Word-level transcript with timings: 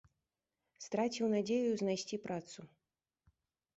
Страціў 0.85 1.25
надзею 1.35 1.77
знайсці 1.85 2.21
працу. 2.27 2.59